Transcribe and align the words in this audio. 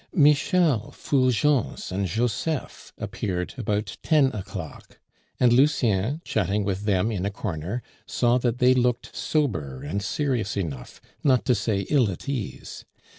Michel, 0.15 0.89
Fulgence, 0.89 1.91
and 1.91 2.07
Joseph 2.07 2.91
appeared 2.97 3.53
about 3.55 3.97
ten 4.01 4.31
o'clock; 4.31 4.97
and 5.39 5.53
Lucien, 5.53 6.21
chatting 6.25 6.63
with 6.63 6.85
them 6.85 7.11
in 7.11 7.23
a 7.23 7.29
corner, 7.29 7.83
saw 8.07 8.39
that 8.39 8.57
they 8.57 8.73
looked 8.73 9.15
sober 9.15 9.83
and 9.83 10.01
serious 10.01 10.57
enough, 10.57 11.01
not 11.23 11.45
to 11.45 11.53
say 11.53 11.81
ill 11.91 12.09
at 12.09 12.27
ease. 12.27 12.83